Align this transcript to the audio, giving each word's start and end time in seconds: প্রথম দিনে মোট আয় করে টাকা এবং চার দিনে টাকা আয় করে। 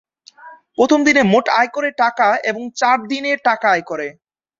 প্রথম 0.77 0.99
দিনে 1.07 1.21
মোট 1.31 1.45
আয় 1.57 1.69
করে 1.75 1.89
টাকা 2.01 2.27
এবং 2.49 2.61
চার 2.79 2.97
দিনে 3.11 3.31
টাকা 3.47 3.67
আয় 3.71 3.85
করে। 3.89 4.07